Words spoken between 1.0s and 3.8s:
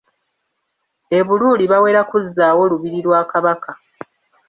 E Buluuli bawera kuzzaawo lubiri lwa Kabaka.